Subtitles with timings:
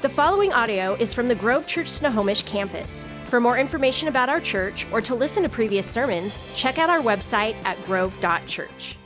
[0.00, 3.04] The following audio is from the Grove Church Snohomish campus.
[3.24, 7.00] For more information about our church or to listen to previous sermons, check out our
[7.00, 8.96] website at grove.church.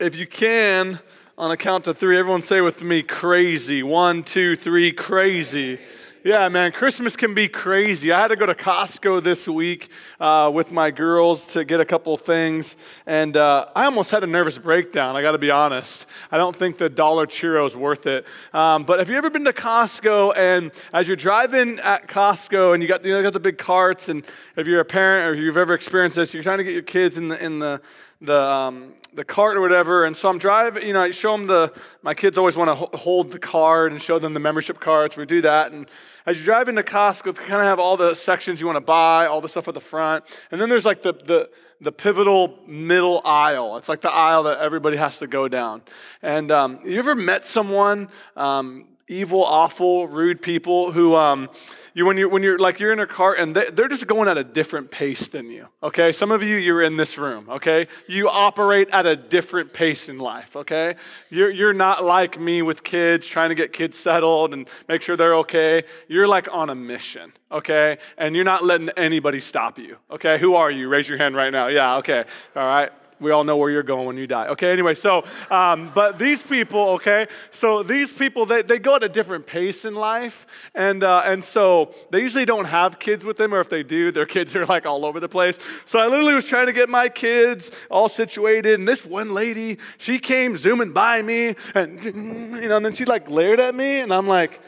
[0.00, 0.98] If you can,
[1.38, 3.84] on a count of three, everyone say with me, crazy.
[3.84, 5.78] One, two, three, crazy.
[6.22, 8.12] Yeah, man, Christmas can be crazy.
[8.12, 9.88] I had to go to Costco this week
[10.20, 12.76] uh, with my girls to get a couple things,
[13.06, 16.04] and uh, I almost had a nervous breakdown, I gotta be honest.
[16.30, 18.26] I don't think the dollar churro is worth it.
[18.52, 22.82] Um, but have you ever been to Costco and as you're driving at Costco and
[22.82, 24.22] you got, you know, got the big carts, and
[24.56, 27.16] if you're a parent or you've ever experienced this, you're trying to get your kids
[27.16, 27.80] in the, in the,
[28.20, 30.04] the, um, the cart or whatever.
[30.04, 32.98] And so I'm driving, you know, I show them the, my kids always want to
[32.98, 35.16] hold the card and show them the membership cards.
[35.16, 35.72] We do that.
[35.72, 35.86] And
[36.30, 38.80] as you drive into Costco, they kind of have all the sections you want to
[38.80, 40.24] buy, all the stuff at the front.
[40.52, 43.76] And then there's like the, the, the pivotal middle aisle.
[43.78, 45.82] It's like the aisle that everybody has to go down.
[46.22, 51.50] And um, you ever met someone, um, evil, awful, rude people who, um,
[51.92, 54.28] you when you when you're like you're in a car and they, they're just going
[54.28, 55.66] at a different pace than you.
[55.82, 57.48] Okay, some of you you're in this room.
[57.50, 60.56] Okay, you operate at a different pace in life.
[60.56, 60.94] Okay,
[61.30, 65.16] you're you're not like me with kids trying to get kids settled and make sure
[65.16, 65.82] they're okay.
[66.06, 67.32] You're like on a mission.
[67.50, 69.96] Okay, and you're not letting anybody stop you.
[70.12, 70.88] Okay, who are you?
[70.88, 71.66] Raise your hand right now.
[71.66, 71.96] Yeah.
[71.96, 72.24] Okay.
[72.54, 74.48] All right we all know where you're going when you die.
[74.48, 79.04] Okay, anyway, so, um, but these people, okay, so these people, they, they go at
[79.04, 80.46] a different pace in life.
[80.74, 84.10] And, uh, and so they usually don't have kids with them, or if they do,
[84.10, 85.58] their kids are like all over the place.
[85.84, 88.78] So I literally was trying to get my kids all situated.
[88.78, 93.04] And this one lady, she came zooming by me, and, you know, and then she
[93.04, 94.60] like glared at me, and I'm like,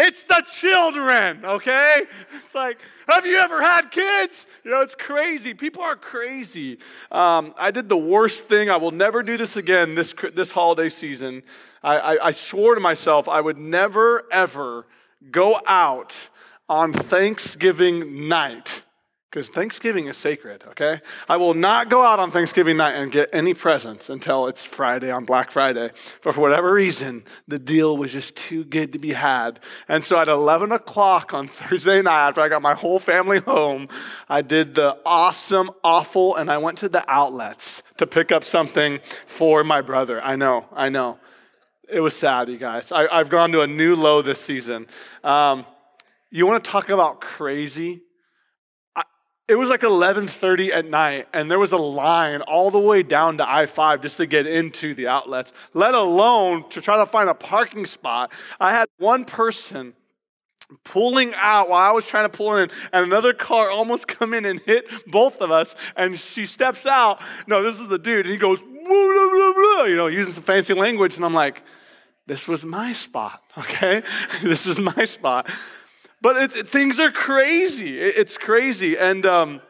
[0.00, 2.02] it's the children, okay?
[2.42, 4.46] It's like, have you ever had kids?
[4.64, 5.54] You know, it's crazy.
[5.54, 6.78] People are crazy.
[7.12, 8.70] Um, I did the worst thing.
[8.70, 11.42] I will never do this again this, this holiday season.
[11.82, 14.86] I, I, I swore to myself I would never, ever
[15.30, 16.28] go out
[16.68, 18.82] on Thanksgiving night
[19.30, 21.00] because Thanksgiving is sacred, okay?
[21.28, 25.08] I will not go out on Thanksgiving night and get any presents until it's Friday
[25.12, 25.90] on Black Friday.
[26.24, 29.60] But for whatever reason, the deal was just too good to be had.
[29.86, 33.86] And so at 11 o'clock on Thursday night, after I got my whole family home,
[34.28, 38.98] I did the awesome, awful, and I went to the outlets to pick up something
[39.26, 40.20] for my brother.
[40.20, 41.20] I know, I know.
[41.88, 42.90] It was sad, you guys.
[42.90, 44.88] I, have gone to a new low this season.
[45.22, 45.66] Um,
[46.30, 48.02] you want to talk about crazy?
[49.50, 53.38] It was like 11:30 at night and there was a line all the way down
[53.38, 57.34] to I-5 just to get into the outlets let alone to try to find a
[57.34, 58.32] parking spot.
[58.60, 59.94] I had one person
[60.84, 64.44] pulling out while i was trying to pull in and another car almost come in
[64.44, 67.20] and hit both of us and she steps out.
[67.48, 70.44] No this is the dude and he goes blah, blah, blah, you know using some
[70.44, 71.64] fancy language and i'm like
[72.28, 74.02] this was my spot okay?
[74.42, 75.50] This is my spot
[76.20, 77.98] but things are crazy.
[77.98, 78.96] It, it's crazy.
[78.96, 79.60] And um,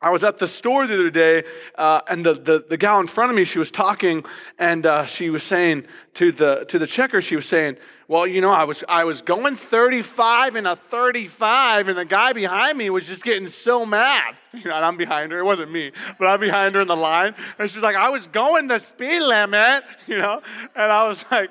[0.00, 1.42] I was at the store the other day,
[1.74, 4.24] uh, and the, the, the, gal in front of me, she was talking,
[4.56, 8.40] and uh, she was saying to the, to the checker, she was saying, well, you
[8.40, 12.90] know, I was, I was going 35 and a 35, and the guy behind me
[12.90, 14.34] was just getting so mad.
[14.54, 15.38] You know, and I'm behind her.
[15.38, 17.34] It wasn't me, but I'm behind her in the line.
[17.58, 20.40] And she's like, I was going the speed limit, you know?
[20.74, 21.50] And I was like,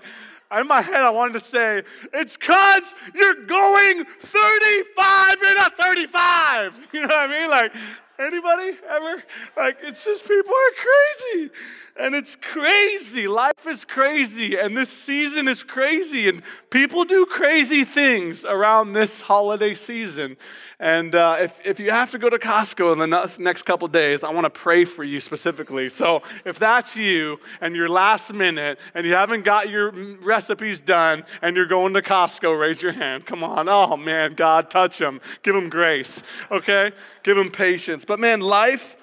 [0.55, 6.79] in my head, I wanted to say, it's because you're going 35 in a 35.
[6.93, 7.49] You know what I mean?
[7.49, 7.73] Like,
[8.19, 9.23] Anybody ever?
[9.55, 11.51] Like, it's just people are crazy.
[11.99, 13.27] And it's crazy.
[13.27, 14.57] Life is crazy.
[14.57, 16.27] And this season is crazy.
[16.27, 20.37] And people do crazy things around this holiday season.
[20.79, 24.23] And uh, if, if you have to go to Costco in the next couple days,
[24.23, 25.89] I want to pray for you specifically.
[25.89, 31.23] So if that's you and you're last minute and you haven't got your recipes done
[31.41, 33.25] and you're going to Costco, raise your hand.
[33.25, 33.67] Come on.
[33.67, 35.19] Oh, man, God, touch them.
[35.41, 36.91] Give them grace, okay?
[37.23, 38.05] Give them patience.
[38.07, 38.95] But man, life,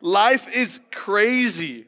[0.00, 1.86] life is crazy.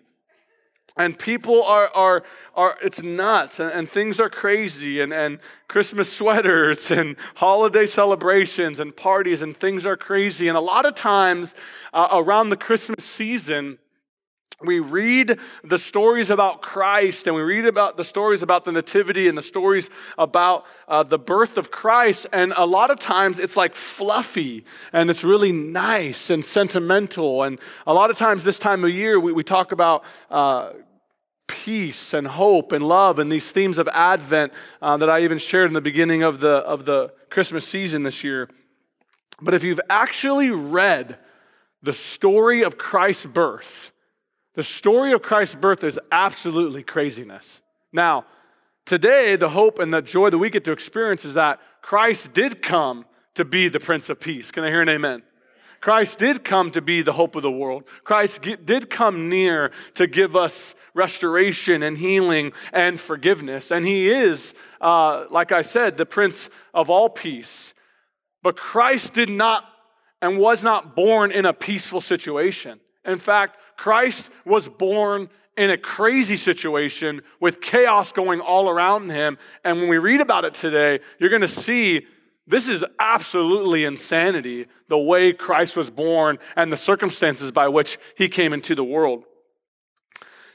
[0.96, 2.22] And people are, are,
[2.54, 8.78] are it's nuts, and, and, things are crazy, and, and Christmas sweaters, and holiday celebrations,
[8.78, 10.48] and parties, and things are crazy.
[10.48, 11.54] And a lot of times
[11.94, 13.78] uh, around the Christmas season,
[14.64, 19.28] we read the stories about Christ and we read about the stories about the Nativity
[19.28, 22.26] and the stories about uh, the birth of Christ.
[22.32, 27.42] And a lot of times it's like fluffy and it's really nice and sentimental.
[27.42, 30.04] And a lot of times this time of year, we, we talk about.
[30.30, 30.72] Uh,
[31.48, 35.66] peace and hope and love and these themes of Advent uh, that I even shared
[35.66, 38.48] in the beginning of the, of the Christmas season this year.
[39.40, 41.18] But if you've actually read
[41.82, 43.91] the story of Christ's birth,
[44.54, 47.62] the story of Christ's birth is absolutely craziness.
[47.92, 48.26] Now,
[48.84, 52.62] today, the hope and the joy that we get to experience is that Christ did
[52.62, 54.50] come to be the Prince of Peace.
[54.50, 55.22] Can I hear an amen?
[55.80, 57.82] Christ did come to be the hope of the world.
[58.04, 63.72] Christ did come near to give us restoration and healing and forgiveness.
[63.72, 67.74] And He is, uh, like I said, the Prince of all peace.
[68.42, 69.64] But Christ did not
[70.20, 72.78] and was not born in a peaceful situation.
[73.04, 79.36] In fact, Christ was born in a crazy situation with chaos going all around him.
[79.64, 82.06] And when we read about it today, you're going to see
[82.46, 88.28] this is absolutely insanity, the way Christ was born and the circumstances by which he
[88.28, 89.24] came into the world.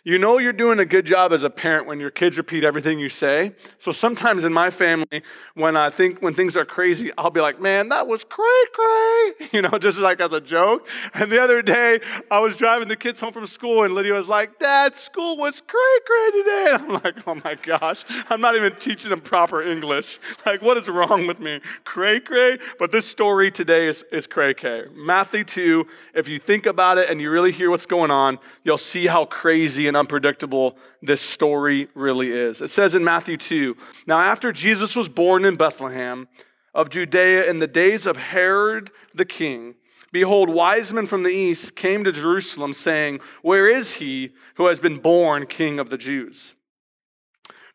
[0.08, 2.98] You know you're doing a good job as a parent when your kids repeat everything
[2.98, 3.52] you say.
[3.78, 5.22] So sometimes in my family,
[5.54, 9.50] when I think when things are crazy, I'll be like, "Man, that was cray cray,"
[9.52, 10.88] you know, just like as a joke.
[11.14, 12.00] And the other day,
[12.32, 15.60] I was driving the kids home from school, and Lydia was like, "Dad, school was
[15.68, 19.62] cray cray today." And I'm like, "Oh my gosh, I'm not even teaching them proper
[19.62, 20.20] English.
[20.46, 21.60] Like, what is wrong with me?
[21.84, 24.86] Cray cray." But this story today is is cray cray.
[24.96, 25.86] Matthew two.
[26.14, 29.26] If you think about it and you really hear what's going on, you'll see how
[29.26, 32.62] crazy and unpredictable this story really is.
[32.62, 36.28] It says in Matthew 2 Now, after Jesus was born in Bethlehem
[36.74, 39.76] of Judea in the days of Herod the king,
[40.12, 44.80] behold, wise men from the east came to Jerusalem, saying, Where is he who has
[44.80, 46.56] been born king of the Jews?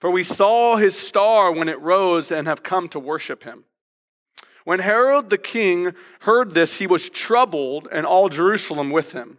[0.00, 3.64] For we saw his star when it rose and have come to worship him.
[4.64, 9.38] When Herod the king heard this, he was troubled, and all Jerusalem with him.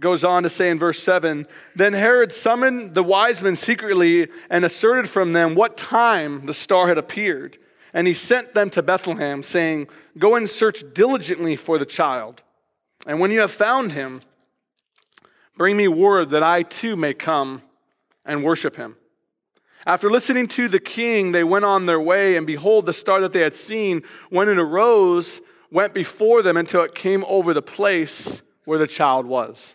[0.00, 4.64] goes on to say in verse 7 Then Herod summoned the wise men secretly and
[4.64, 7.58] asserted from them what time the star had appeared.
[7.94, 12.42] And he sent them to Bethlehem, saying, Go and search diligently for the child.
[13.06, 14.22] And when you have found him,
[15.56, 17.62] bring me word that I too may come
[18.24, 18.96] and worship him.
[19.84, 23.32] After listening to the king, they went on their way, and behold, the star that
[23.32, 25.40] they had seen, when it arose,
[25.72, 29.74] went before them until it came over the place where the child was.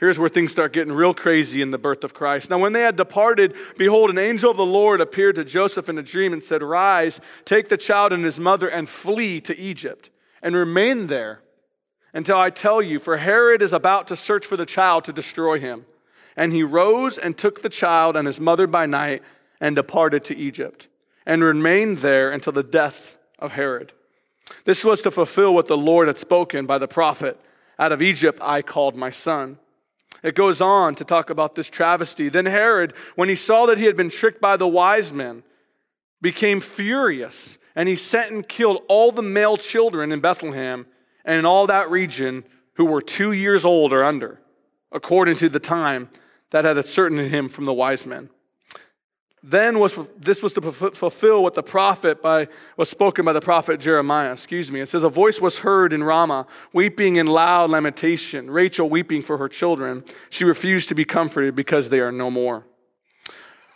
[0.00, 2.50] Here's where things start getting real crazy in the birth of Christ.
[2.50, 5.98] Now, when they had departed, behold, an angel of the Lord appeared to Joseph in
[5.98, 10.10] a dream and said, Rise, take the child and his mother, and flee to Egypt,
[10.42, 11.40] and remain there
[12.12, 15.58] until I tell you, for Herod is about to search for the child to destroy
[15.58, 15.86] him.
[16.36, 19.22] And he rose and took the child and his mother by night
[19.60, 20.88] and departed to Egypt,
[21.24, 23.92] and remained there until the death of Herod.
[24.64, 27.38] This was to fulfill what the Lord had spoken by the prophet
[27.78, 29.58] Out of Egypt I called my son.
[30.24, 32.30] It goes on to talk about this travesty.
[32.30, 35.44] Then Herod, when he saw that he had been tricked by the wise men,
[36.22, 40.86] became furious, and he sent and killed all the male children in Bethlehem
[41.26, 42.42] and in all that region
[42.76, 44.40] who were two years old or under,
[44.90, 46.08] according to the time
[46.50, 48.30] that had ascertained him from the wise men.
[49.46, 52.48] Then was this was to fulfill what the prophet by
[52.78, 54.32] was spoken by the prophet Jeremiah.
[54.32, 54.80] Excuse me.
[54.80, 58.50] It says a voice was heard in Ramah, weeping in loud lamentation.
[58.50, 60.02] Rachel weeping for her children.
[60.30, 62.64] She refused to be comforted because they are no more.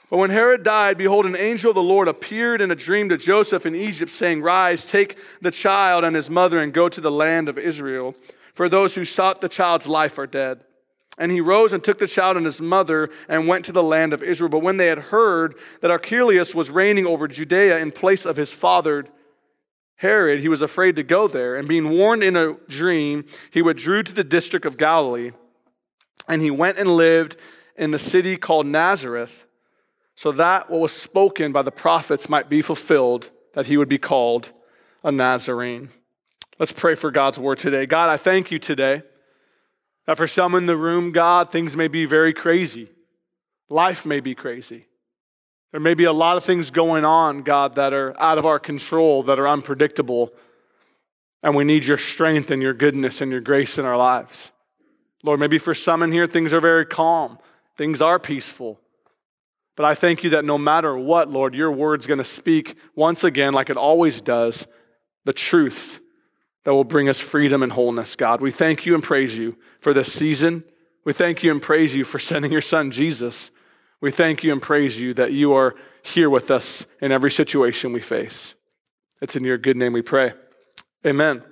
[0.08, 3.18] But when Herod died, behold, an angel of the Lord appeared in a dream to
[3.18, 7.10] Joseph in Egypt, saying, Rise, take the child and his mother, and go to the
[7.10, 8.14] land of Israel.
[8.54, 10.64] For those who sought the child's life are dead.
[11.18, 14.12] And he rose and took the child and his mother and went to the land
[14.12, 14.48] of Israel.
[14.48, 18.52] But when they had heard that Archelaus was reigning over Judea in place of his
[18.52, 19.06] father
[19.96, 21.56] Herod, he was afraid to go there.
[21.56, 25.32] And being warned in a dream, he withdrew to the district of Galilee.
[26.28, 27.36] And he went and lived
[27.76, 29.44] in the city called Nazareth,
[30.14, 33.98] so that what was spoken by the prophets might be fulfilled, that he would be
[33.98, 34.52] called
[35.04, 35.90] a Nazarene.
[36.58, 37.86] Let's pray for God's word today.
[37.86, 39.02] God, I thank you today.
[40.08, 42.88] That for some in the room, God, things may be very crazy.
[43.68, 44.86] Life may be crazy.
[45.70, 48.58] There may be a lot of things going on, God, that are out of our
[48.58, 50.32] control, that are unpredictable.
[51.42, 54.50] And we need your strength and your goodness and your grace in our lives.
[55.24, 57.38] Lord, maybe for some in here, things are very calm,
[57.76, 58.80] things are peaceful.
[59.76, 63.24] But I thank you that no matter what, Lord, your word's going to speak once
[63.24, 64.66] again, like it always does,
[65.26, 66.00] the truth
[66.64, 68.40] that will bring us freedom and wholeness, God.
[68.40, 70.64] We thank you and praise you for this season.
[71.04, 73.50] We thank you and praise you for sending your son, Jesus.
[74.00, 77.92] We thank you and praise you that you are here with us in every situation
[77.92, 78.54] we face.
[79.20, 80.32] It's in your good name we pray.
[81.06, 81.42] Amen.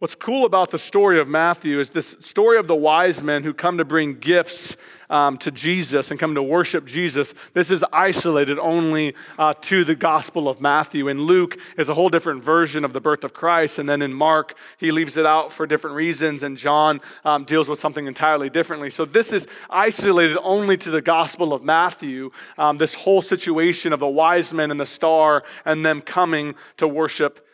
[0.00, 3.52] What's cool about the story of Matthew is this story of the wise men who
[3.52, 4.76] come to bring gifts
[5.10, 7.34] um, to Jesus and come to worship Jesus.
[7.52, 11.08] This is isolated only uh, to the Gospel of Matthew.
[11.08, 13.80] In Luke, is a whole different version of the birth of Christ.
[13.80, 16.44] And then in Mark, he leaves it out for different reasons.
[16.44, 18.90] And John um, deals with something entirely differently.
[18.90, 23.98] So this is isolated only to the Gospel of Matthew, um, this whole situation of
[23.98, 27.47] the wise men and the star and them coming to worship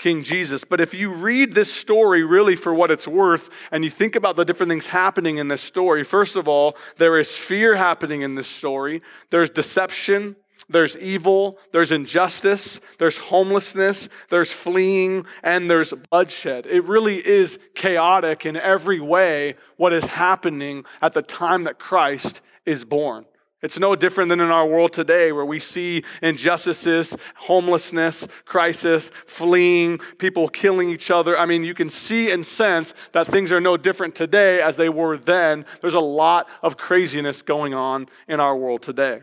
[0.00, 0.64] King Jesus.
[0.64, 4.34] But if you read this story really for what it's worth and you think about
[4.34, 8.34] the different things happening in this story, first of all, there is fear happening in
[8.34, 10.34] this story, there's deception.
[10.68, 16.66] There's evil, there's injustice, there's homelessness, there's fleeing, and there's bloodshed.
[16.66, 22.42] It really is chaotic in every way what is happening at the time that Christ
[22.66, 23.24] is born.
[23.62, 29.98] It's no different than in our world today where we see injustices, homelessness, crisis, fleeing,
[30.18, 31.38] people killing each other.
[31.38, 34.88] I mean, you can see and sense that things are no different today as they
[34.88, 35.66] were then.
[35.82, 39.22] There's a lot of craziness going on in our world today.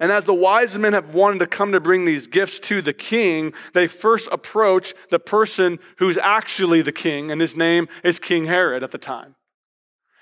[0.00, 2.92] And as the wise men have wanted to come to bring these gifts to the
[2.92, 8.46] king, they first approach the person who's actually the king, and his name is King
[8.46, 9.34] Herod at the time.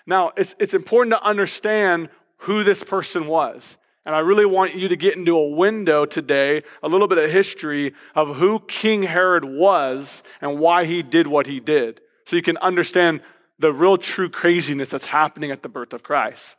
[0.06, 2.08] Now, it's, it's important to understand
[2.44, 3.78] who this person was.
[4.06, 7.30] And I really want you to get into a window today, a little bit of
[7.30, 12.02] history of who King Herod was and why he did what he did.
[12.26, 13.22] So you can understand
[13.58, 16.56] the real true craziness that's happening at the birth of Christ.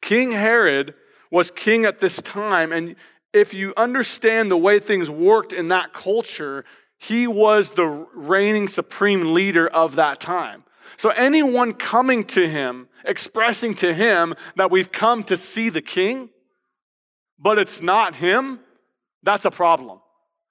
[0.00, 0.94] King Herod
[1.30, 2.96] was king at this time, and
[3.32, 6.64] if you understand the way things worked in that culture,
[6.98, 10.64] he was the reigning supreme leader of that time.
[10.96, 16.30] So anyone coming to him, expressing to him that we've come to see the king,
[17.38, 18.60] but it's not him,
[19.22, 20.00] that's a problem.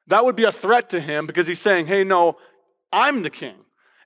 [0.08, 2.38] That would be a threat to him because he's saying, hey, no,
[2.91, 3.55] I'm the king.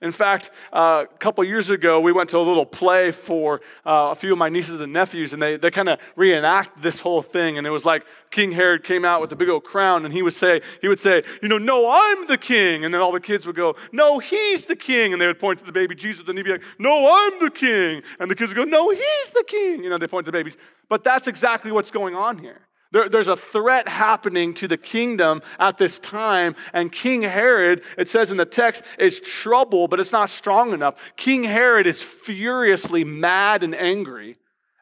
[0.03, 4.10] In fact, uh, a couple years ago, we went to a little play for uh,
[4.12, 7.22] a few of my nieces and nephews, and they, they kind of reenact this whole
[7.22, 7.57] thing.
[7.57, 10.22] And it was like King Herod came out with a big old crown, and he
[10.22, 12.83] would say, he would say, you know, no, I'm the king.
[12.83, 15.13] And then all the kids would go, no, he's the king.
[15.13, 17.50] And they would point to the baby Jesus, and he'd be like, no, I'm the
[17.50, 18.03] king.
[18.19, 19.86] And the kids would go, no, he's the king.
[19.86, 20.57] You know, they point to the babies.
[20.89, 22.67] But that's exactly what's going on here.
[22.94, 26.56] There, there's a threat happening to the kingdom at this time.
[26.74, 31.14] And King Herod, it says in the text, is trouble, but it's not strong enough.
[31.18, 34.38] King Herod is furiously mad and angry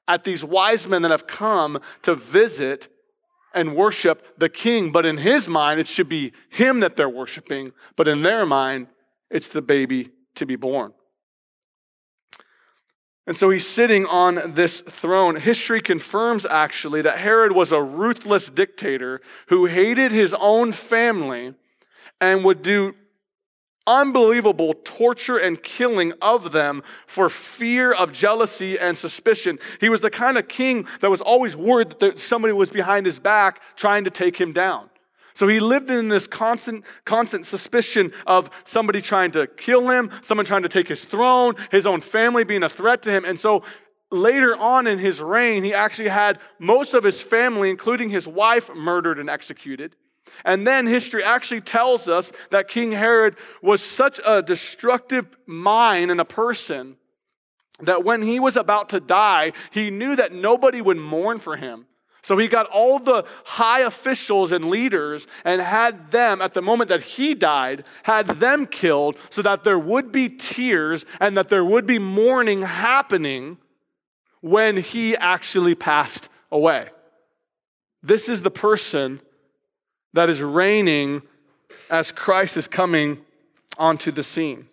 [0.09, 2.89] at these wise men that have come to visit
[3.53, 4.91] and worship the king.
[4.91, 7.71] But in his mind, it should be him that they're worshiping.
[7.95, 8.87] But in their mind,
[9.29, 10.93] it's the baby to be born.
[13.27, 15.35] And so he's sitting on this throne.
[15.35, 21.53] History confirms actually that Herod was a ruthless dictator who hated his own family
[22.19, 22.95] and would do
[23.87, 29.59] unbelievable torture and killing of them for fear of jealousy and suspicion.
[29.79, 33.19] He was the kind of king that was always worried that somebody was behind his
[33.19, 34.90] back trying to take him down.
[35.41, 40.45] So he lived in this constant, constant suspicion of somebody trying to kill him, someone
[40.45, 43.25] trying to take his throne, his own family being a threat to him.
[43.25, 43.63] And so
[44.11, 48.69] later on in his reign, he actually had most of his family, including his wife,
[48.75, 49.95] murdered and executed.
[50.45, 56.21] And then history actually tells us that King Herod was such a destructive mind and
[56.21, 56.97] a person
[57.79, 61.87] that when he was about to die, he knew that nobody would mourn for him.
[62.23, 66.89] So he got all the high officials and leaders and had them, at the moment
[66.89, 71.65] that he died, had them killed so that there would be tears and that there
[71.65, 73.57] would be mourning happening
[74.41, 76.89] when he actually passed away.
[78.03, 79.21] This is the person
[80.13, 81.21] that is reigning
[81.89, 83.19] as Christ is coming
[83.77, 84.67] onto the scene.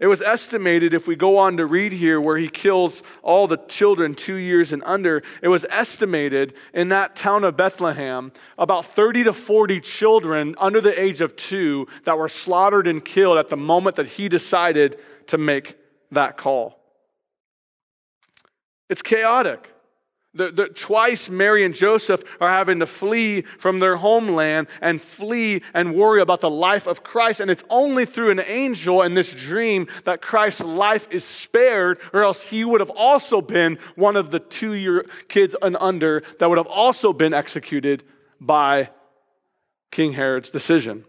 [0.00, 3.56] It was estimated, if we go on to read here where he kills all the
[3.56, 9.24] children two years and under, it was estimated in that town of Bethlehem about 30
[9.24, 13.56] to 40 children under the age of two that were slaughtered and killed at the
[13.56, 15.76] moment that he decided to make
[16.12, 16.78] that call.
[18.88, 19.72] It's chaotic.
[20.38, 25.62] The, the, twice Mary and Joseph are having to flee from their homeland and flee
[25.74, 27.40] and worry about the life of Christ.
[27.40, 32.22] And it's only through an angel in this dream that Christ's life is spared, or
[32.22, 36.48] else he would have also been one of the two year kids and under that
[36.48, 38.04] would have also been executed
[38.40, 38.90] by
[39.90, 41.04] King Herod's decision.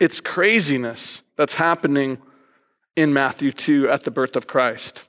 [0.00, 2.22] It's craziness that's happening
[2.96, 5.04] in Matthew 2 at the birth of Christ.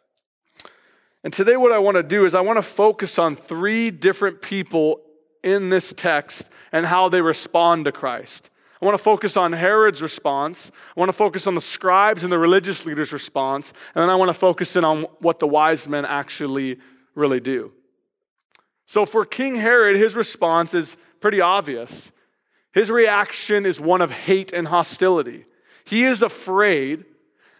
[1.23, 4.41] And today, what I want to do is I want to focus on three different
[4.41, 5.01] people
[5.43, 8.49] in this text and how they respond to Christ.
[8.81, 10.71] I want to focus on Herod's response.
[10.95, 13.73] I want to focus on the scribes and the religious leaders' response.
[13.93, 16.79] And then I want to focus in on what the wise men actually
[17.13, 17.71] really do.
[18.87, 22.11] So, for King Herod, his response is pretty obvious.
[22.73, 25.45] His reaction is one of hate and hostility.
[25.83, 27.05] He is afraid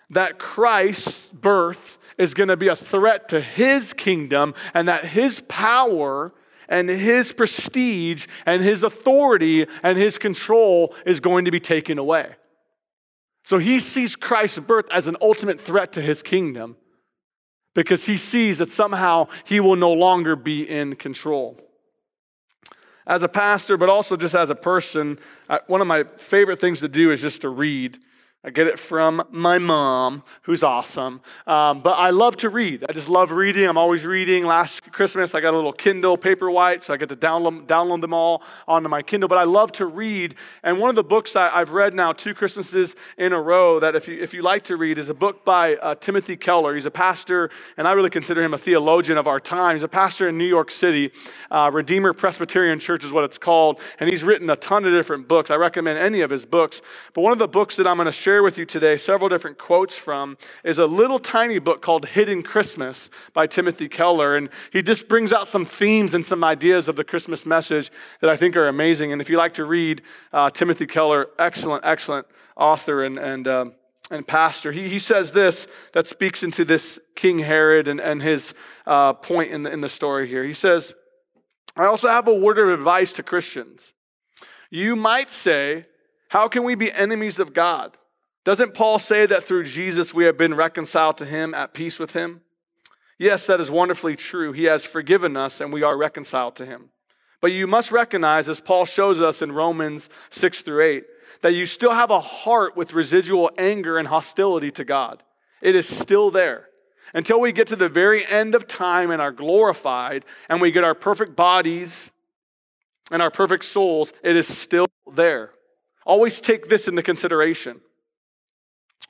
[0.09, 5.41] that Christ's birth is going to be a threat to his kingdom and that his
[5.47, 6.31] power
[6.69, 12.35] and his prestige and his authority and his control is going to be taken away.
[13.43, 16.77] So he sees Christ's birth as an ultimate threat to his kingdom
[17.73, 21.59] because he sees that somehow he will no longer be in control.
[23.07, 25.17] As a pastor, but also just as a person,
[25.65, 27.97] one of my favorite things to do is just to read.
[28.43, 31.21] I get it from my mom, who's awesome.
[31.45, 32.83] Um, but I love to read.
[32.89, 33.67] I just love reading.
[33.67, 34.45] I'm always reading.
[34.45, 38.15] Last Christmas, I got a little Kindle Paperwhite, so I get to download, download them
[38.15, 39.27] all onto my Kindle.
[39.27, 40.33] But I love to read.
[40.63, 43.95] And one of the books I, have read now two Christmases in a row that
[43.95, 46.73] if you, if you like to read is a book by uh, Timothy Keller.
[46.73, 49.75] He's a pastor, and I really consider him a theologian of our time.
[49.75, 51.11] He's a pastor in New York City.
[51.51, 53.79] Uh, Redeemer Presbyterian Church is what it's called.
[53.99, 55.51] And he's written a ton of different books.
[55.51, 56.81] I recommend any of his books.
[57.13, 59.27] But one of the books that I'm going to share share with you today several
[59.27, 64.37] different quotes from is a little tiny book called Hidden Christmas by Timothy Keller.
[64.37, 68.29] And he just brings out some themes and some ideas of the Christmas message that
[68.29, 69.11] I think are amazing.
[69.11, 73.73] And if you like to read uh, Timothy Keller, excellent, excellent author and, and, um,
[74.09, 78.53] and pastor, he, he says this that speaks into this King Herod and, and his
[78.87, 80.45] uh, point in the, in the story here.
[80.45, 80.95] He says,
[81.75, 83.93] I also have a word of advice to Christians.
[84.69, 85.87] You might say,
[86.29, 87.97] How can we be enemies of God?
[88.43, 92.13] Doesn't Paul say that through Jesus we have been reconciled to him, at peace with
[92.13, 92.41] him?
[93.19, 94.51] Yes, that is wonderfully true.
[94.51, 96.89] He has forgiven us and we are reconciled to him.
[97.39, 101.03] But you must recognize, as Paul shows us in Romans 6 through 8,
[101.41, 105.23] that you still have a heart with residual anger and hostility to God.
[105.61, 106.67] It is still there.
[107.13, 110.83] Until we get to the very end of time and are glorified and we get
[110.83, 112.11] our perfect bodies
[113.11, 115.51] and our perfect souls, it is still there.
[116.05, 117.81] Always take this into consideration.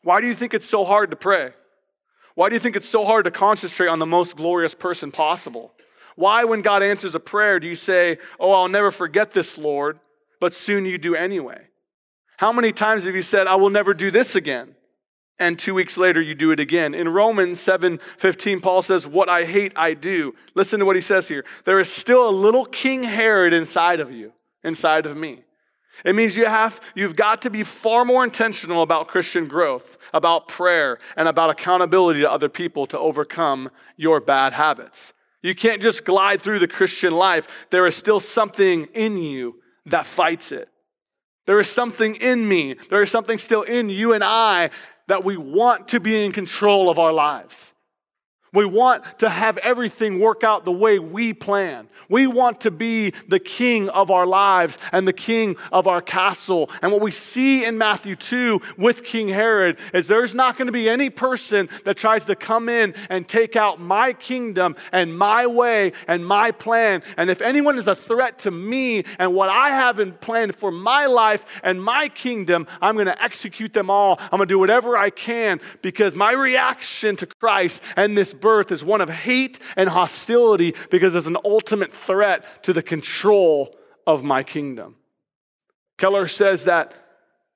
[0.04, 1.54] Why do you think it's so hard to pray?
[2.36, 5.73] Why do you think it's so hard to concentrate on the most glorious person possible?
[6.15, 9.99] Why, when God answers a prayer, do you say, Oh, I'll never forget this, Lord,
[10.39, 11.67] but soon you do anyway?
[12.38, 14.75] How many times have you said, I will never do this again?
[15.39, 16.93] And two weeks later, you do it again.
[16.93, 20.36] In Romans 7 15, Paul says, What I hate, I do.
[20.54, 21.45] Listen to what he says here.
[21.65, 25.43] There is still a little King Herod inside of you, inside of me.
[26.04, 30.47] It means you have, you've got to be far more intentional about Christian growth, about
[30.47, 35.13] prayer, and about accountability to other people to overcome your bad habits.
[35.41, 37.67] You can't just glide through the Christian life.
[37.69, 40.69] There is still something in you that fights it.
[41.45, 44.69] There is something in me, there is something still in you and I
[45.08, 47.73] that we want to be in control of our lives.
[48.54, 51.88] We want to have everything work out the way we plan.
[52.10, 56.70] We want to be the king of our lives and the king of our castle.
[56.82, 60.74] And what we see in Matthew 2 with King Herod is there's not going to
[60.74, 65.48] be any person that tries to come in and take out my kingdom and my
[65.48, 67.04] way and my plan.
[67.16, 70.72] And if anyone is a threat to me and what I have in plan for
[70.72, 74.18] my life and my kingdom, I'm going to execute them all.
[74.20, 78.71] I'm going to do whatever I can because my reaction to Christ and this birth
[78.71, 83.75] is one of hate and hostility because it's an ultimate threat to the control
[84.06, 84.95] of my kingdom.
[85.97, 86.93] Keller says that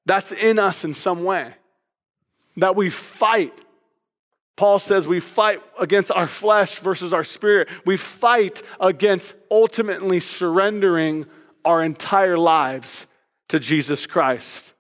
[0.06, 1.56] that's in us in some way,
[2.58, 3.54] that we fight.
[4.56, 7.68] Paul says we fight against our flesh versus our spirit.
[7.86, 11.26] We fight against ultimately surrendering
[11.66, 13.08] our entire lives
[13.50, 14.74] to Jesus Christ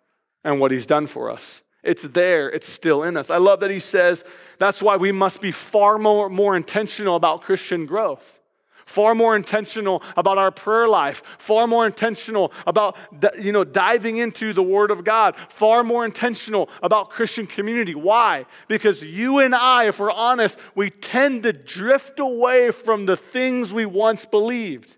[0.43, 1.63] and what he's done for us.
[1.85, 3.29] It's there, it's still in us.
[3.29, 4.25] I love that he says
[4.57, 8.39] that's why we must be far more, more intentional about Christian growth
[8.85, 12.97] far more intentional about our prayer life, far more intentional about
[13.39, 17.95] you know diving into the word of God, far more intentional about Christian community.
[17.95, 18.45] Why?
[18.67, 23.73] Because you and I, if we're honest, we tend to drift away from the things
[23.73, 24.95] we once believed.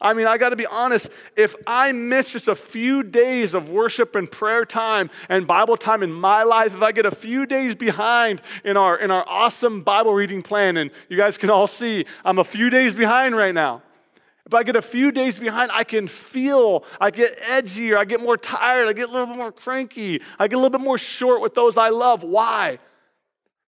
[0.00, 1.08] I mean, I got to be honest.
[1.36, 6.02] If I miss just a few days of worship and prayer time and Bible time
[6.02, 9.82] in my life, if I get a few days behind in our, in our awesome
[9.82, 13.54] Bible reading plan, and you guys can all see I'm a few days behind right
[13.54, 13.82] now.
[14.44, 18.20] If I get a few days behind, I can feel I get edgier, I get
[18.20, 20.98] more tired, I get a little bit more cranky, I get a little bit more
[20.98, 22.22] short with those I love.
[22.22, 22.78] Why?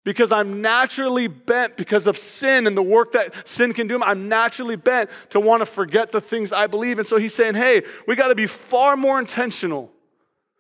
[0.04, 4.02] Because I'm naturally bent because of sin and the work that sin can do.
[4.02, 6.98] I'm naturally bent to want to forget the things I believe.
[6.98, 9.92] And so he's saying, hey, we got to be far more intentional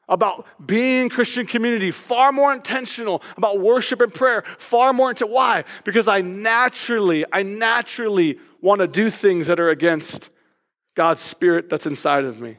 [0.08, 5.64] about being Christian community, far more intentional about worship and prayer, far more into why?
[5.84, 10.30] Because I naturally, I naturally want to do things that are against
[10.94, 12.56] God's spirit that's inside of me.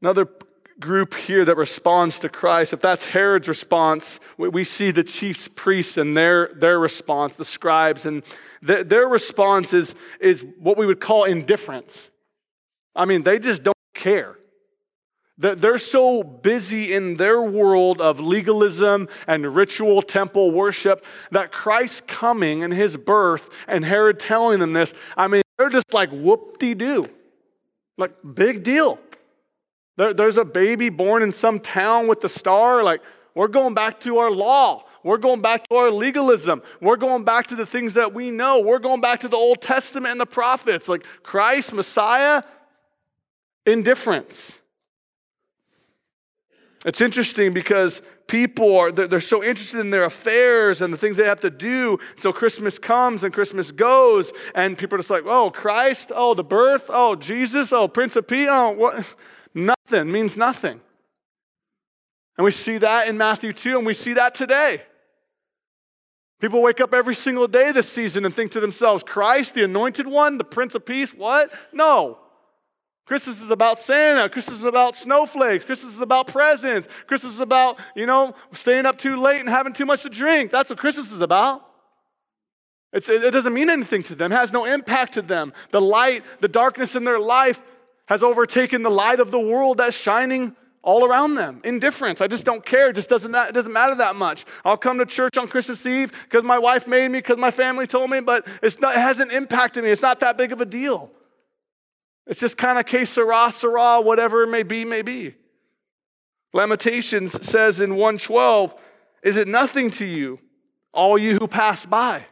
[0.00, 0.28] Another
[0.80, 5.96] group here that responds to Christ, if that's Herod's response, we see the chief priests
[5.96, 8.22] and their, their response, the scribes, and
[8.62, 12.10] their, their response is, is what we would call indifference.
[12.94, 14.36] I mean, they just don't care.
[15.40, 22.64] They're so busy in their world of legalism and ritual temple worship that Christ's coming
[22.64, 26.74] and his birth and Herod telling them this, I mean, they're just like whoop de
[26.74, 27.08] doo.
[27.96, 28.98] Like, big deal.
[29.98, 32.84] There, there's a baby born in some town with the star.
[32.84, 33.02] Like,
[33.34, 34.84] we're going back to our law.
[35.02, 36.62] We're going back to our legalism.
[36.80, 38.60] We're going back to the things that we know.
[38.60, 42.44] We're going back to the Old Testament and the prophets, like Christ, Messiah,
[43.66, 44.58] indifference.
[46.86, 51.24] It's interesting because people are they're, so interested in their affairs and the things they
[51.24, 51.98] have to do.
[52.16, 56.44] So Christmas comes and Christmas goes, and people are just like, oh, Christ, oh, the
[56.44, 59.14] birth, oh, Jesus, oh, Prince of Peace, oh, what?
[59.54, 60.80] Nothing means nothing.
[62.36, 64.82] And we see that in Matthew 2, and we see that today.
[66.40, 70.06] People wake up every single day this season and think to themselves, Christ, the anointed
[70.06, 71.50] one, the Prince of Peace, what?
[71.72, 72.18] No.
[73.06, 74.28] Christmas is about Santa.
[74.28, 75.64] Christmas is about snowflakes.
[75.64, 76.86] Christmas is about presents.
[77.06, 80.52] Christmas is about, you know, staying up too late and having too much to drink.
[80.52, 81.64] That's what Christmas is about.
[82.92, 85.52] It's, it doesn't mean anything to them, it has no impact to them.
[85.70, 87.62] The light, the darkness in their life
[88.08, 91.60] has overtaken the light of the world that's shining all around them.
[91.62, 92.22] Indifference.
[92.22, 92.88] I just don't care.
[92.88, 94.46] It just doesn't, that, it doesn't matter that much.
[94.64, 97.86] I'll come to church on Christmas Eve because my wife made me, because my family
[97.86, 98.46] told me, but
[98.80, 99.90] not, it hasn't impacted me.
[99.90, 101.10] It's not that big of a deal.
[102.26, 105.34] It's just kind of que sera, sera, whatever it may be, may be.
[106.54, 108.74] Lamentations says in 112,
[109.22, 110.40] Is it nothing to you,
[110.94, 112.24] all you who pass by?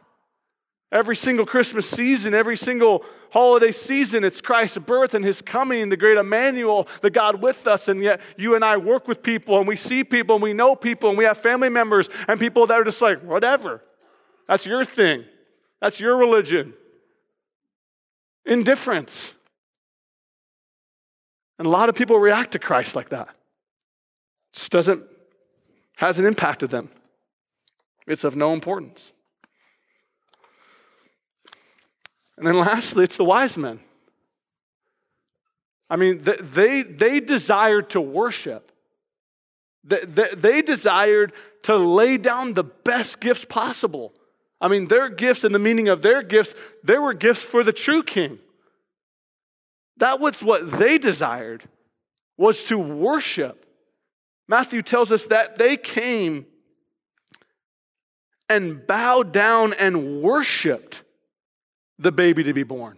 [0.91, 5.97] Every single Christmas season, every single holiday season, it's Christ's birth and his coming, the
[5.97, 7.89] great Emmanuel, the God with us.
[7.89, 10.75] And yet, you and I work with people and we see people and we know
[10.77, 13.83] people and we have family members and people that are just like, whatever.
[14.47, 15.25] That's your thing,
[15.81, 16.73] that's your religion.
[18.45, 19.33] Indifference.
[21.59, 23.27] And a lot of people react to Christ like that.
[23.27, 25.03] It just doesn't,
[25.97, 26.89] hasn't impacted them.
[28.07, 29.11] It's of no importance.
[32.37, 33.79] And then lastly, it's the wise men.
[35.89, 38.71] I mean, they, they desired to worship.
[39.83, 40.03] They,
[40.35, 41.31] they, desired
[41.63, 44.13] to lay down the best gifts possible.
[44.59, 47.71] I mean, their gifts and the meaning of their gifts, they were gifts for the
[47.71, 48.39] true king.
[49.95, 51.63] That was what they desired,
[52.37, 53.65] was to worship.
[54.47, 56.45] Matthew tells us that they came
[58.49, 61.03] and bowed down and worshiped
[61.99, 62.97] the baby to be born.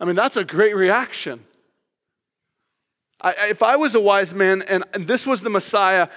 [0.00, 1.44] I mean, that's a great reaction.
[3.20, 6.08] I, if I was a wise man and, and this was the Messiah,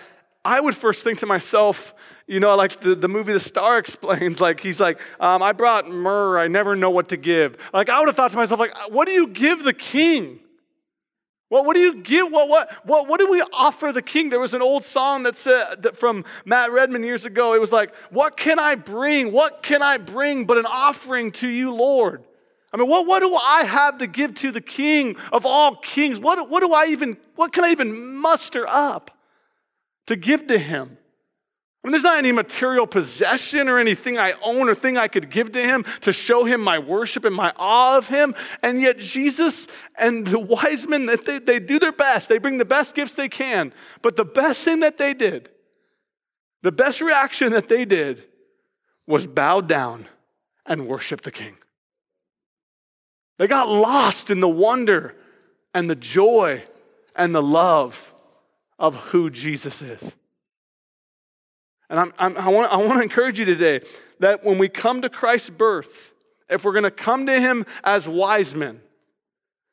[0.44, 1.94] I would first think to myself,
[2.26, 5.88] you know, like the, the movie The Star explains, like he's like, um, I brought
[5.88, 7.58] myrrh, I never know what to give.
[7.74, 10.40] Like I would have thought to myself, like, what do you give the king?
[11.50, 12.32] What, what do you give?
[12.32, 14.30] What, what, what, what do we offer the king?
[14.30, 17.54] There was an old song that said that from Matt Redman years ago.
[17.54, 19.32] It was like, What can I bring?
[19.32, 22.24] What can I bring but an offering to you, Lord?
[22.74, 26.20] I mean, what, what do I have to give to the king of all kings?
[26.20, 29.12] What, what do I even, what can I even muster up
[30.08, 30.97] to give to him?
[31.88, 35.54] Mean, there's not any material possession or anything I own or thing I could give
[35.54, 38.36] to him to show him my worship and my awe of him.
[38.62, 42.28] And yet, Jesus and the wise men, they, they do their best.
[42.28, 43.72] They bring the best gifts they can.
[44.02, 45.50] But the best thing that they did
[46.62, 48.26] The best reaction that they did
[49.06, 50.08] was bow down
[50.66, 51.56] and worship the king.
[53.38, 55.16] They got lost in the wonder
[55.74, 56.64] and the joy
[57.16, 58.14] and the love
[58.78, 60.18] of who Jesus is.
[61.90, 63.82] And I'm, I'm, i want, I want to encourage you today
[64.20, 66.14] that when we come to Christ's birth,
[66.50, 68.82] if we're going to come to him as wise men,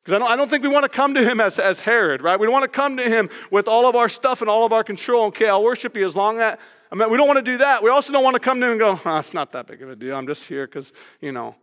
[0.04, 2.20] because I don't, I don't think we want to come to him as, as Herod,
[2.20, 2.38] right?
[2.38, 4.72] We don't want to come to him with all of our stuff and all of
[4.72, 5.26] our control.
[5.26, 6.58] Okay, I'll worship you as long as,
[6.92, 7.82] I mean, we don't want to do that.
[7.82, 9.80] We also don't want to come to him and go, oh, it's not that big
[9.80, 10.14] of a deal.
[10.14, 11.56] I'm just here because, you know.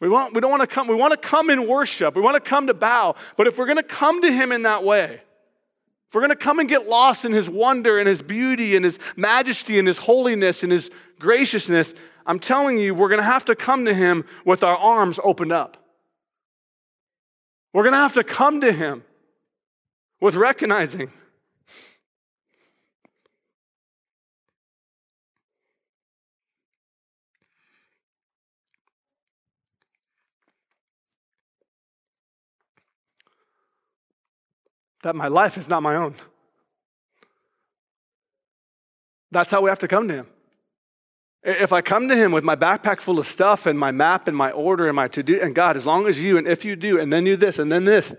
[0.00, 2.16] We, want, we don't want to come, we want to come in worship.
[2.16, 3.14] We want to come to bow.
[3.36, 5.22] But if we're going to come to him in that way,
[6.12, 8.84] if we're going to come and get lost in his wonder and his beauty and
[8.84, 11.94] his majesty and his holiness and his graciousness,
[12.26, 15.52] I'm telling you, we're going to have to come to him with our arms opened
[15.52, 15.78] up.
[17.72, 19.04] We're going to have to come to him
[20.20, 21.10] with recognizing
[35.02, 36.14] that my life is not my own.
[39.30, 40.26] That's how we have to come to him.
[41.42, 44.36] If I come to him with my backpack full of stuff and my map and
[44.36, 46.76] my order and my to do, and God, as long as you, and if you
[46.76, 48.14] do, and then you this, and then this,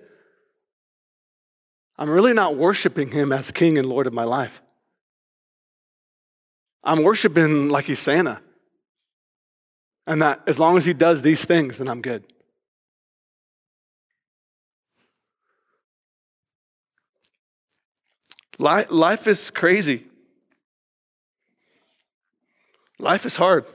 [1.97, 4.61] I'm really not worshiping him as king and Lord of my life.
[6.83, 8.41] I'm worshiping like he's Santa.
[10.05, 12.25] And that as long as he does these things, then I'm good.
[18.59, 20.05] Life is crazy.
[22.99, 23.65] Life is hard.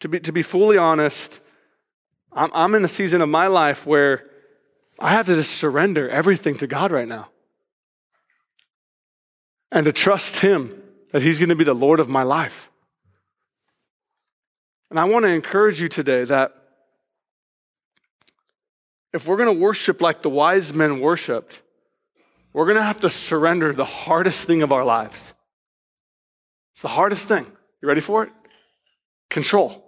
[0.00, 1.40] To be, to be fully honest,
[2.32, 4.24] I'm, I'm in a season of my life where
[4.98, 7.28] I have to just surrender everything to God right now
[9.72, 12.70] and to trust Him that He's going to be the Lord of my life.
[14.90, 16.54] And I want to encourage you today that
[19.16, 21.62] if we're going to worship like the wise men worshiped,
[22.52, 25.32] we're going to have to surrender the hardest thing of our lives.
[26.74, 27.46] It's the hardest thing.
[27.80, 28.30] You ready for it?
[29.30, 29.82] Control.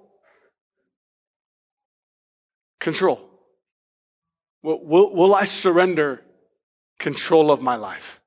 [2.81, 3.21] Control.
[4.63, 6.23] Will, will, will I surrender
[6.99, 8.23] control of my life?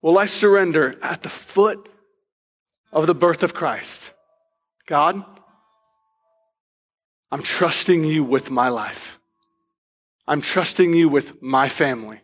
[0.00, 1.86] Will I surrender at the foot
[2.92, 4.10] of the birth of Christ?
[4.86, 5.22] God,
[7.30, 9.17] I'm trusting you with my life.
[10.28, 12.20] I'm trusting you with my family.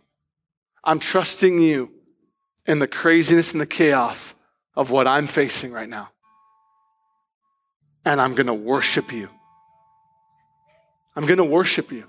[0.84, 1.90] I'm trusting you
[2.66, 4.34] in the craziness and the chaos
[4.76, 6.10] of what I'm facing right now.
[8.04, 9.30] And I'm going to worship you.
[11.16, 12.04] I'm going to worship you.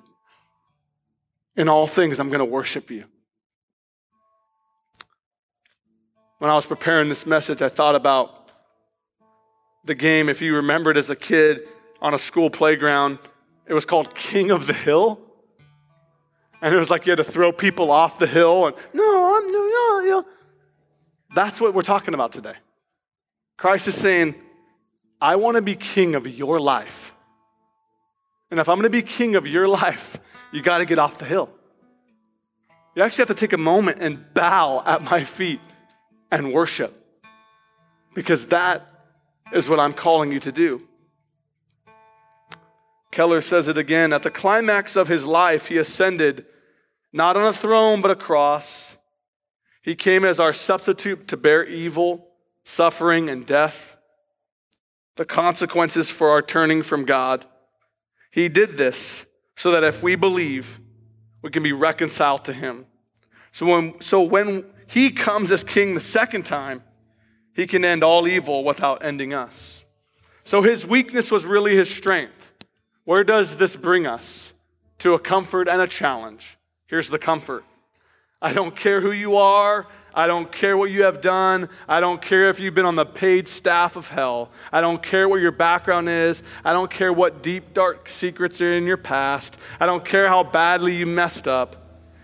[1.55, 3.05] In all things, I'm going to worship you.
[6.39, 8.51] When I was preparing this message, I thought about
[9.85, 11.61] the game, if you remembered as a kid
[12.01, 13.17] on a school playground,
[13.65, 15.21] it was called King of the Hill.
[16.65, 19.51] And it was like you had to throw people off the hill and, no, I'm,
[19.51, 20.25] no, no, no.
[21.35, 22.55] That's what we're talking about today.
[23.55, 24.33] Christ is saying,
[25.21, 27.13] I want to be king of your life.
[28.49, 30.19] And if I'm going to be king of your life,
[30.51, 31.51] you got to get off the hill.
[32.95, 35.59] You actually have to take a moment and bow at my feet
[36.31, 36.99] and worship
[38.15, 38.87] because that
[39.53, 40.81] is what I'm calling you to do.
[43.11, 44.11] Keller says it again.
[44.11, 46.47] At the climax of his life, he ascended
[47.15, 48.97] not on a throne, but a cross.
[49.81, 52.27] He came as our substitute to bear evil,
[52.65, 53.95] suffering, and death,
[55.15, 57.45] the consequences for our turning from God.
[58.31, 59.25] He did this
[59.55, 60.81] so that if we believe,
[61.41, 62.85] we can be reconciled to Him.
[63.53, 66.83] So when, so when He comes as King the second time,
[67.53, 69.85] He can end all evil without ending us.
[70.43, 72.51] So His weakness was really His strength.
[73.05, 74.51] Where does this bring us?
[74.99, 76.57] To a comfort and a challenge.
[76.87, 77.63] Here's the comfort
[78.41, 79.87] I don't care who you are.
[80.13, 81.67] I don't care what you have done.
[81.89, 84.49] I don't care if you've been on the paid staff of hell.
[84.71, 86.41] I don't care what your background is.
[86.63, 89.57] I don't care what deep, dark secrets are in your past.
[89.77, 91.75] I don't care how badly you messed up.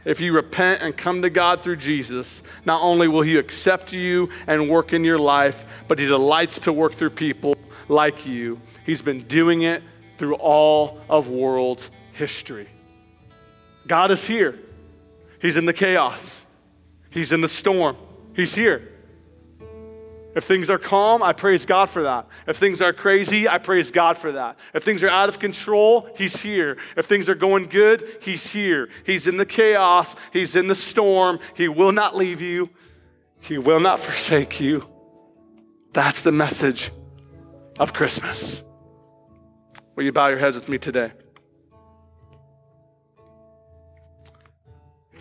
[0.05, 4.29] If you repent and come to God through Jesus, not only will He accept you
[4.47, 7.55] and work in your life, but He delights to work through people
[7.89, 8.59] like you.
[8.85, 9.83] He's been doing it
[10.17, 12.67] through all of world history.
[13.91, 14.57] God is here.
[15.41, 16.45] He's in the chaos.
[17.09, 17.97] He's in the storm.
[18.33, 18.87] He's here.
[20.33, 22.25] If things are calm, I praise God for that.
[22.47, 24.57] If things are crazy, I praise God for that.
[24.73, 26.77] If things are out of control, He's here.
[26.95, 28.87] If things are going good, He's here.
[29.05, 31.39] He's in the chaos, He's in the storm.
[31.53, 32.69] He will not leave you,
[33.41, 34.87] He will not forsake you.
[35.91, 36.91] That's the message
[37.77, 38.63] of Christmas.
[39.97, 41.11] Will you bow your heads with me today?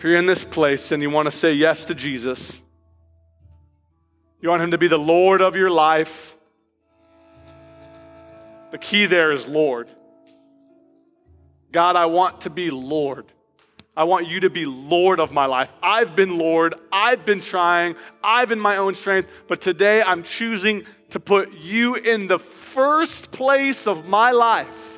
[0.01, 2.59] If you're in this place and you want to say yes to Jesus,
[4.41, 6.35] you want Him to be the Lord of your life,
[8.71, 9.91] the key there is Lord.
[11.71, 13.27] God, I want to be Lord.
[13.95, 15.69] I want you to be Lord of my life.
[15.83, 16.73] I've been Lord.
[16.91, 17.95] I've been trying.
[18.23, 19.29] I've in my own strength.
[19.47, 24.90] But today I'm choosing to put you in the first place of my life.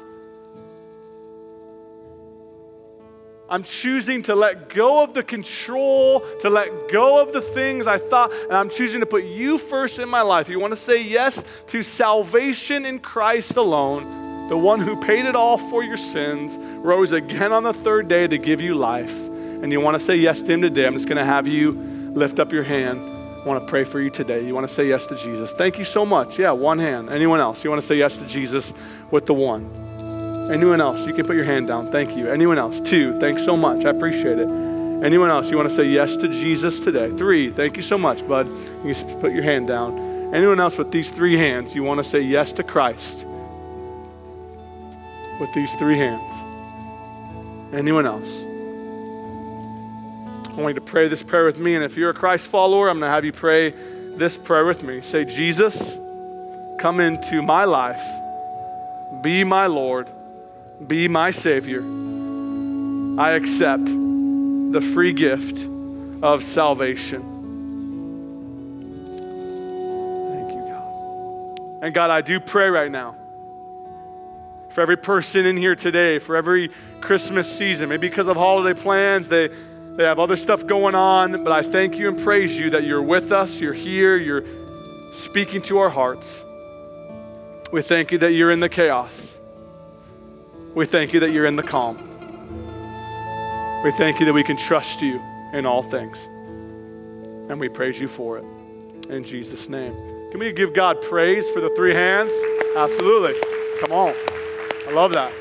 [3.53, 7.99] I'm choosing to let go of the control, to let go of the things I
[7.99, 10.49] thought, and I'm choosing to put you first in my life.
[10.49, 15.35] You want to say yes to salvation in Christ alone, the one who paid it
[15.35, 19.71] all for your sins, rose again on the third day to give you life, and
[19.71, 20.87] you want to say yes to him today.
[20.87, 21.73] I'm just going to have you
[22.15, 23.01] lift up your hand.
[23.01, 24.43] I want to pray for you today.
[24.43, 25.53] You want to say yes to Jesus.
[25.53, 26.39] Thank you so much.
[26.39, 27.09] Yeah, one hand.
[27.09, 27.63] Anyone else?
[27.63, 28.73] You want to say yes to Jesus
[29.11, 29.82] with the one?
[30.51, 31.07] Anyone else?
[31.07, 31.89] You can put your hand down.
[31.89, 32.29] Thank you.
[32.29, 32.81] Anyone else?
[32.81, 33.17] Two.
[33.19, 33.85] Thanks so much.
[33.85, 34.49] I appreciate it.
[35.03, 35.49] Anyone else?
[35.49, 37.09] You want to say yes to Jesus today?
[37.11, 37.49] Three.
[37.49, 38.47] Thank you so much, bud.
[38.85, 40.33] You can put your hand down.
[40.33, 41.75] Anyone else with these three hands?
[41.75, 43.25] You want to say yes to Christ?
[45.39, 46.31] With these three hands.
[47.73, 48.43] Anyone else?
[50.51, 51.75] I want you to pray this prayer with me.
[51.75, 53.73] And if you're a Christ follower, I'm going to have you pray
[54.15, 55.01] this prayer with me.
[55.01, 55.97] Say, Jesus,
[56.79, 58.03] come into my life,
[59.21, 60.09] be my Lord
[60.87, 61.81] be my Savior.
[63.19, 65.65] I accept the free gift
[66.21, 67.21] of salvation.
[70.29, 71.83] Thank you, God.
[71.83, 73.15] And God, I do pray right now
[74.69, 79.27] for every person in here today, for every Christmas season, maybe because of holiday plans,
[79.27, 79.49] they,
[79.95, 83.03] they have other stuff going on, but I thank you and praise you that you're
[83.03, 84.43] with us, you're here, you're
[85.11, 86.43] speaking to our hearts.
[87.71, 89.32] We thank you that you're in the chaos.
[90.75, 91.97] We thank you that you're in the calm.
[93.83, 95.21] We thank you that we can trust you
[95.53, 96.23] in all things.
[97.49, 98.45] And we praise you for it.
[99.09, 99.93] In Jesus' name.
[100.31, 102.31] Can we give God praise for the three hands?
[102.75, 103.39] Absolutely.
[103.81, 104.15] Come on.
[104.87, 105.31] I love that.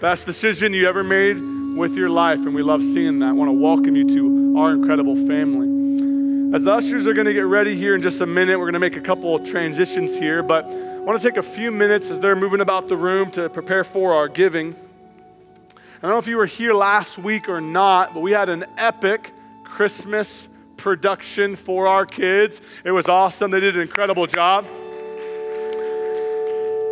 [0.00, 1.36] Best decision you ever made
[1.76, 3.28] with your life, and we love seeing that.
[3.28, 6.56] I want to welcome you to our incredible family.
[6.56, 8.72] As the ushers are going to get ready here in just a minute, we're going
[8.74, 10.64] to make a couple of transitions here, but
[11.02, 13.82] I want to take a few minutes as they're moving about the room to prepare
[13.82, 14.72] for our giving.
[14.72, 18.64] I don't know if you were here last week or not, but we had an
[18.78, 19.32] epic
[19.64, 22.60] Christmas production for our kids.
[22.84, 23.50] It was awesome.
[23.50, 24.64] They did an incredible job.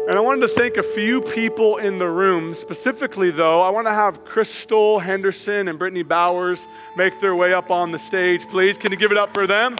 [0.08, 2.56] And I wanted to thank a few people in the room.
[2.56, 7.70] Specifically, though, I want to have Crystal Henderson and Brittany Bowers make their way up
[7.70, 8.76] on the stage, please.
[8.76, 9.76] Can you give it up for them?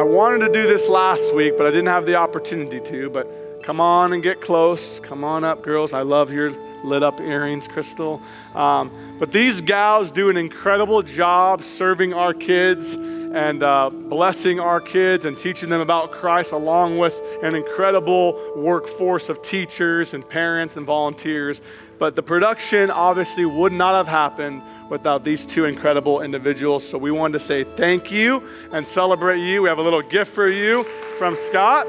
[0.00, 3.10] I wanted to do this last week, but I didn't have the opportunity to.
[3.10, 4.98] But come on and get close.
[4.98, 5.92] Come on up, girls.
[5.92, 8.18] I love your lit up earrings, Crystal.
[8.54, 14.80] Um, but these gals do an incredible job serving our kids and uh, blessing our
[14.80, 20.78] kids and teaching them about Christ, along with an incredible workforce of teachers and parents
[20.78, 21.60] and volunteers.
[22.00, 26.88] But the production obviously would not have happened without these two incredible individuals.
[26.88, 29.60] So we wanted to say thank you and celebrate you.
[29.60, 30.84] We have a little gift for you
[31.18, 31.86] from Scott.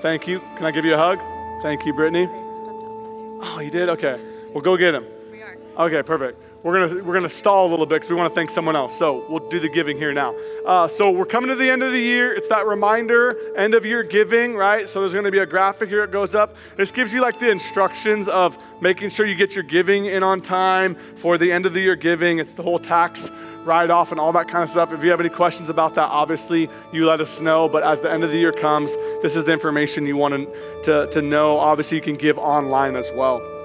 [0.00, 0.40] Thank you.
[0.56, 1.18] Can I give you a hug?
[1.62, 2.26] Thank you, Brittany.
[2.32, 3.90] Oh, you did?
[3.90, 4.18] Okay.
[4.54, 5.04] Well, go get him.
[5.30, 5.58] We are.
[5.76, 8.50] Okay, perfect we're gonna we're gonna stall a little bit because we want to thank
[8.50, 8.98] someone else.
[8.98, 10.34] So we'll do the giving here now.
[10.66, 12.34] Uh, so we're coming to the end of the year.
[12.34, 14.88] It's that reminder, end of year giving, right?
[14.88, 16.04] So there's gonna be a graphic here.
[16.04, 16.54] It goes up.
[16.76, 20.40] This gives you like the instructions of making sure you get your giving in on
[20.40, 22.38] time for the end of the year giving.
[22.38, 23.30] It's the whole tax
[23.64, 24.92] write off and all that kind of stuff.
[24.92, 27.68] If you have any questions about that, obviously you let us know.
[27.68, 30.48] But as the end of the year comes, this is the information you want
[30.84, 31.58] to, to know.
[31.58, 33.59] Obviously, you can give online as well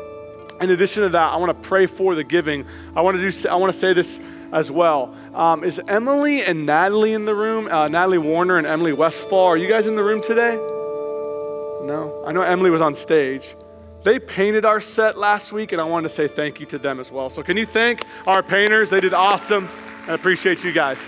[0.61, 2.65] in addition to that, I want to pray for the giving.
[2.95, 3.49] I want to do.
[3.49, 4.19] I want to say this
[4.51, 5.13] as well.
[5.33, 7.67] Um, is Emily and Natalie in the room?
[7.67, 9.47] Uh, Natalie Warner and Emily Westfall.
[9.47, 10.55] Are you guys in the room today?
[10.55, 12.23] No.
[12.25, 13.55] I know Emily was on stage.
[14.03, 16.99] They painted our set last week, and I wanted to say thank you to them
[16.99, 17.29] as well.
[17.29, 18.89] So, can you thank our painters?
[18.89, 19.67] They did awesome.
[20.07, 20.99] I appreciate you guys.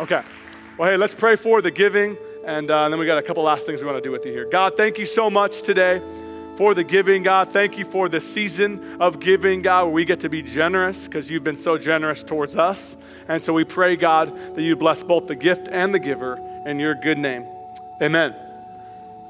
[0.00, 0.22] Okay.
[0.76, 2.16] Well, hey, let's pray for the giving
[2.46, 4.24] And, uh, and then we got a couple last things we want to do with
[4.24, 4.48] you here.
[4.48, 6.00] God, thank you so much today
[6.58, 7.50] for the giving, God.
[7.50, 11.30] Thank you for the season of giving, God, where we get to be generous because
[11.30, 12.96] you've been so generous towards us.
[13.28, 16.36] And so we pray, God, that you bless both the gift and the giver
[16.66, 17.46] in your good name.
[18.02, 18.34] Amen.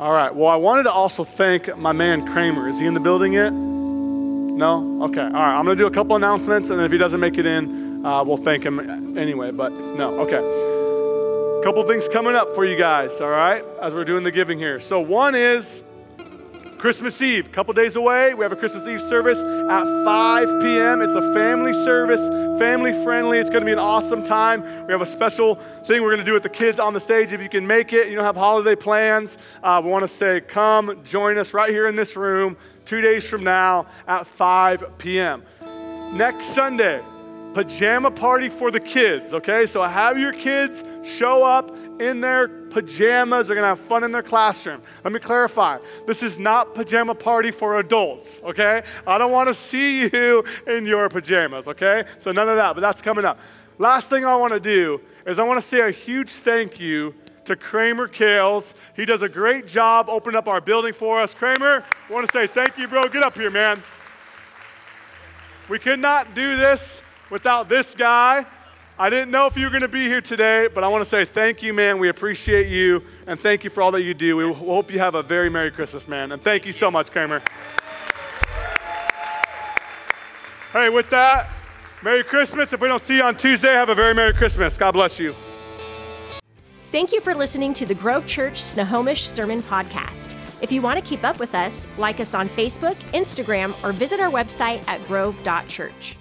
[0.00, 0.34] All right.
[0.34, 2.66] Well, I wanted to also thank my man Kramer.
[2.66, 3.52] Is he in the building yet?
[3.52, 5.02] No?
[5.04, 5.20] Okay.
[5.20, 5.54] All right.
[5.54, 8.24] I'm going to do a couple announcements, and if he doesn't make it in, uh,
[8.24, 9.50] we'll thank him anyway.
[9.50, 10.18] But no.
[10.20, 10.38] Okay.
[10.38, 14.58] A couple things coming up for you guys, all right, as we're doing the giving
[14.58, 14.80] here.
[14.80, 15.82] So, one is
[16.78, 18.34] Christmas Eve, a couple days away.
[18.34, 21.02] We have a Christmas Eve service at 5 p.m.
[21.02, 22.28] It's a family service,
[22.60, 23.38] family friendly.
[23.38, 24.62] It's going to be an awesome time.
[24.86, 27.32] We have a special thing we're going to do with the kids on the stage.
[27.32, 30.40] If you can make it, you don't have holiday plans, uh, we want to say,
[30.40, 35.42] come join us right here in this room two days from now at 5 p.m.
[36.12, 37.02] Next Sunday,
[37.54, 39.66] pajama party for the kids, okay?
[39.66, 43.48] So have your kids show up in their pajamas.
[43.48, 44.82] They're going to have fun in their classroom.
[45.04, 48.82] Let me clarify this is not pajama party for adults, okay?
[49.06, 52.04] I don't want to see you in your pajamas, okay?
[52.18, 53.38] So none of that, but that's coming up.
[53.78, 57.14] Last thing I want to do is I want to say a huge thank you
[57.44, 58.74] to Kramer Kales.
[58.94, 61.34] He does a great job opening up our building for us.
[61.34, 63.08] Kramer, I want to say thank you, bro.
[63.08, 63.82] Get up here, man.
[65.68, 68.46] We could not do this without this guy.
[69.00, 71.08] I didn't know if you were going to be here today, but I want to
[71.08, 72.00] say thank you, man.
[72.00, 74.36] We appreciate you, and thank you for all that you do.
[74.36, 76.32] We hope you have a very Merry Christmas, man.
[76.32, 77.40] And thank you so much, Kramer.
[80.72, 81.48] Hey, with that,
[82.02, 82.72] Merry Christmas.
[82.72, 84.76] If we don't see you on Tuesday, have a very Merry Christmas.
[84.76, 85.32] God bless you.
[86.90, 90.34] Thank you for listening to the Grove Church Snohomish Sermon Podcast.
[90.60, 94.18] If you want to keep up with us, like us on Facebook, Instagram, or visit
[94.18, 96.16] our website at grove.church.